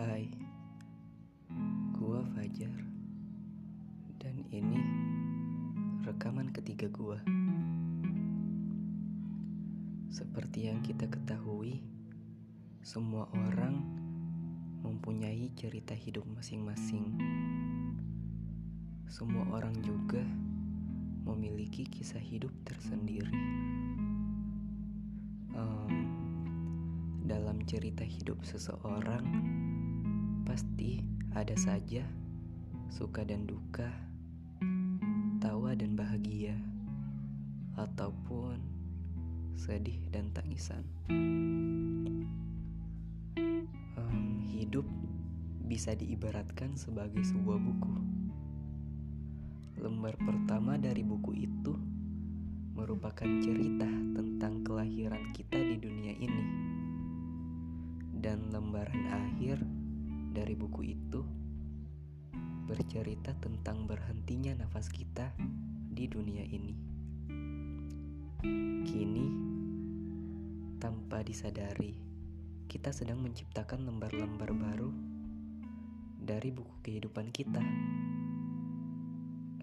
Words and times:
Hai, 0.00 0.32
gua 1.92 2.24
Fajar. 2.32 2.72
Dan 4.16 4.40
ini 4.48 4.80
rekaman 6.08 6.48
ketiga 6.56 6.88
gua. 6.88 7.20
Seperti 10.08 10.72
yang 10.72 10.80
kita 10.80 11.04
ketahui 11.04 11.84
Semua 12.80 13.28
orang 13.44 13.76
mempunyai 14.80 15.52
cerita 15.52 15.92
hidup 15.92 16.24
masing-masing. 16.32 17.20
Semua 19.04 19.52
orang 19.52 19.76
juga 19.84 20.24
memiliki 21.28 21.84
kisah 21.84 22.24
hidup 22.24 22.56
tersendiri. 22.64 23.36
Dalam 27.20 27.62
cerita 27.68 28.00
hidup 28.00 28.40
seseorang 28.48 29.28
pasti 30.50 30.98
ada 31.30 31.54
saja 31.54 32.02
suka 32.90 33.22
dan 33.22 33.46
duka, 33.46 33.86
tawa 35.38 35.78
dan 35.78 35.94
bahagia, 35.94 36.58
ataupun 37.78 38.58
sedih 39.54 40.10
dan 40.10 40.34
tangisan. 40.34 40.82
Um, 43.94 44.50
hidup 44.50 44.82
bisa 45.70 45.94
diibaratkan 45.94 46.74
sebagai 46.74 47.22
sebuah 47.22 47.62
buku. 47.62 47.94
Lembar 49.78 50.18
pertama 50.18 50.74
dari 50.82 51.06
buku 51.06 51.46
itu 51.46 51.78
merupakan 52.74 53.30
cerita 53.38 53.86
tentang 54.18 54.66
kelahiran 54.66 55.30
kita 55.30 55.62
di 55.62 55.78
dunia 55.78 56.10
ini, 56.18 56.44
dan 58.18 58.50
lembaran 58.50 59.06
akhir 59.14 59.62
dari 60.30 60.54
buku 60.54 60.94
itu 60.94 61.20
bercerita 62.70 63.34
tentang 63.42 63.90
berhentinya 63.90 64.54
nafas 64.62 64.86
kita 64.94 65.34
di 65.90 66.06
dunia 66.06 66.46
ini. 66.46 66.74
Kini, 68.86 69.26
tanpa 70.78 71.26
disadari, 71.26 71.98
kita 72.70 72.94
sedang 72.94 73.26
menciptakan 73.26 73.90
lembar-lembar 73.90 74.54
baru 74.54 74.90
dari 76.22 76.54
buku 76.54 76.78
kehidupan 76.86 77.34
kita. 77.34 77.60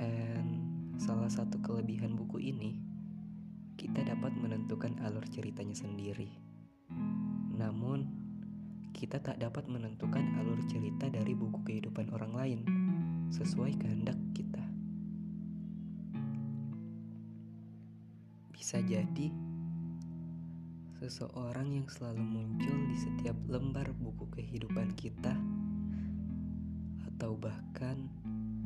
And 0.00 0.64
salah 0.96 1.28
satu 1.28 1.60
kelebihan 1.60 2.16
buku 2.16 2.40
ini, 2.40 2.80
kita 3.76 4.00
dapat 4.00 4.32
menentukan 4.40 4.96
alur 5.04 5.28
ceritanya 5.28 5.76
sendiri. 5.76 6.32
Namun, 7.52 8.23
kita 8.94 9.18
tak 9.18 9.42
dapat 9.42 9.66
menentukan 9.66 10.22
alur 10.38 10.62
cerita 10.70 11.10
dari 11.10 11.34
buku 11.34 11.66
kehidupan 11.66 12.14
orang 12.14 12.32
lain 12.32 12.60
sesuai 13.34 13.74
kehendak 13.74 14.16
kita. 14.38 14.62
Bisa 18.54 18.78
jadi 18.86 19.34
seseorang 21.02 21.74
yang 21.74 21.90
selalu 21.90 22.22
muncul 22.22 22.78
di 22.88 22.96
setiap 22.96 23.36
lembar 23.50 23.90
buku 23.98 24.30
kehidupan 24.30 24.94
kita, 24.94 25.36
atau 27.12 27.36
bahkan 27.36 28.08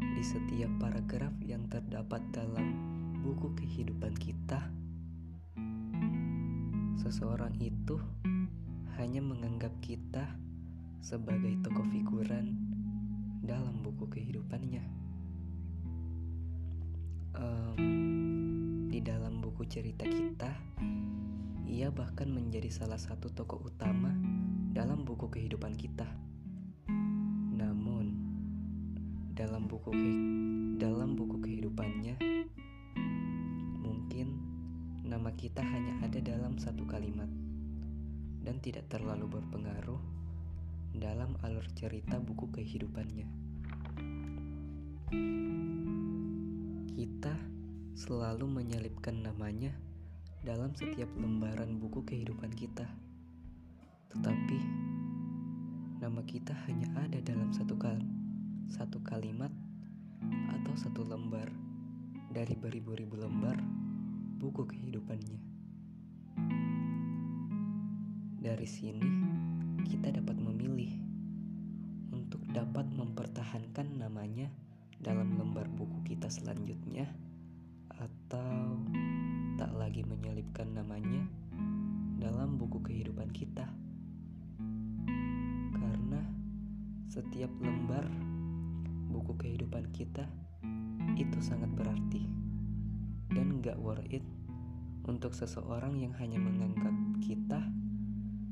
di 0.00 0.22
setiap 0.22 0.70
paragraf 0.80 1.34
yang 1.44 1.66
terdapat 1.68 2.22
dalam 2.32 2.72
buku 3.20 3.52
kehidupan 3.58 4.14
kita. 4.16 4.70
Seseorang 7.02 7.52
itu 7.58 7.98
hanya 9.00 9.24
menganggap 9.24 9.72
kita 9.80 10.24
sebagai 11.00 11.56
tokoh 11.64 11.86
figuran 11.88 12.58
dalam 13.40 13.80
buku 13.80 14.06
kehidupannya. 14.12 14.84
Um, 17.32 17.80
di 18.92 19.00
dalam 19.00 19.40
buku 19.40 19.64
cerita 19.64 20.04
kita 20.04 20.52
ia 21.72 21.88
bahkan 21.88 22.28
menjadi 22.28 22.68
salah 22.68 23.00
satu 23.00 23.32
tokoh 23.32 23.64
utama 23.64 24.12
dalam 24.76 25.08
buku 25.08 25.32
kehidupan 25.32 25.72
kita. 25.72 26.04
Namun, 27.56 28.12
dalam 29.32 29.64
buku 29.64 29.88
dalam 30.76 31.16
buku 31.16 31.40
kehidupannya, 31.40 32.20
mungkin 33.80 34.26
nama 35.00 35.32
kita 35.32 35.64
hanya 35.64 36.04
ada 36.04 36.20
dalam 36.20 36.60
satu 36.60 36.84
kalimat 36.84 37.32
dan 38.42 38.58
tidak 38.58 38.90
terlalu 38.90 39.38
berpengaruh 39.38 40.02
dalam 40.92 41.38
alur 41.46 41.64
cerita 41.72 42.20
buku 42.20 42.50
kehidupannya. 42.52 43.26
Kita 46.92 47.34
selalu 47.96 48.44
menyelipkan 48.50 49.22
namanya 49.22 49.72
dalam 50.42 50.74
setiap 50.74 51.08
lembaran 51.16 51.78
buku 51.78 52.02
kehidupan 52.02 52.50
kita. 52.52 52.84
Tetapi 54.10 54.58
nama 56.02 56.20
kita 56.26 56.52
hanya 56.66 56.90
ada 56.98 57.22
dalam 57.22 57.54
satu 57.54 57.78
kal 57.78 57.96
satu 58.66 58.98
kalimat 59.06 59.52
atau 60.50 60.74
satu 60.74 61.06
lembar 61.06 61.46
dari 62.32 62.56
beribu-ribu 62.58 63.20
lembar 63.20 63.54
buku 64.40 64.66
kehidupannya. 64.66 65.51
Dari 68.42 68.66
sini 68.66 69.06
kita 69.86 70.10
dapat 70.18 70.34
memilih 70.34 70.90
untuk 72.10 72.42
dapat 72.50 72.90
mempertahankan 72.90 74.02
namanya 74.02 74.50
dalam 74.98 75.38
lembar 75.38 75.70
buku 75.70 76.02
kita 76.10 76.26
selanjutnya 76.26 77.06
atau 77.86 78.82
tak 79.54 79.70
lagi 79.78 80.02
menyelipkan 80.02 80.74
namanya 80.74 81.22
dalam 82.18 82.58
buku 82.58 82.82
kehidupan 82.82 83.30
kita. 83.30 83.62
Karena 85.78 86.26
setiap 87.06 87.54
lembar 87.62 88.10
buku 89.06 89.38
kehidupan 89.38 89.86
kita 89.94 90.26
itu 91.14 91.38
sangat 91.38 91.70
berarti 91.78 92.26
dan 93.30 93.62
gak 93.62 93.78
worth 93.78 94.02
it 94.10 94.26
untuk 95.06 95.30
seseorang 95.30 95.94
yang 95.94 96.10
hanya 96.18 96.42
menganggap 96.42 96.94
kita 97.22 97.62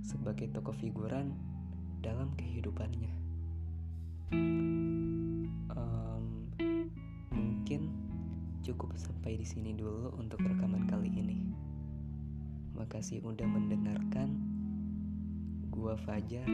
sebagai 0.00 0.48
tokoh 0.50 0.74
figuran 0.76 1.36
dalam 2.00 2.32
kehidupannya. 2.36 3.12
Um, 5.70 6.24
mungkin 7.30 7.92
cukup 8.64 8.96
sampai 8.96 9.36
di 9.36 9.46
sini 9.46 9.76
dulu 9.76 10.16
untuk 10.16 10.40
rekaman 10.40 10.88
kali 10.88 11.12
ini. 11.12 11.38
Makasih 12.76 13.20
udah 13.24 13.46
mendengarkan. 13.46 14.40
Gua 15.70 15.94
Fajar. 15.96 16.48